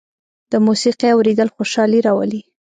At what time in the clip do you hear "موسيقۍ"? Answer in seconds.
0.65-1.09